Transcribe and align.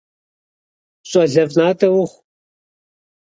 Щӏалэфӏ 1.09 1.55
натӏэ 1.59 1.87
ухъу! 1.99 2.07